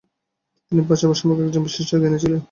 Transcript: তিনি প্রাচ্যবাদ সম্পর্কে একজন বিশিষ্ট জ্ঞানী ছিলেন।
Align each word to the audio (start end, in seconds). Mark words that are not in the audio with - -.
তিনি 0.67 0.81
প্রাচ্যবাদ 0.87 1.15
সম্পর্কে 1.19 1.43
একজন 1.47 1.63
বিশিষ্ট 1.63 1.91
জ্ঞানী 2.01 2.17
ছিলেন। 2.23 2.39